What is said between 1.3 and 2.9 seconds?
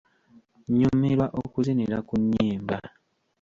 okuzinira ku nnyimba.